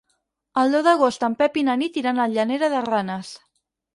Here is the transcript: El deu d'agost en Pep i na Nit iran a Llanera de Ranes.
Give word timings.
El 0.59 0.71
deu 0.75 0.83
d'agost 0.87 1.25
en 1.27 1.35
Pep 1.41 1.59
i 1.61 1.65
na 1.69 1.77
Nit 1.83 2.01
iran 2.03 2.21
a 2.23 2.27
Llanera 2.31 2.73
de 2.75 2.83
Ranes. 2.89 3.33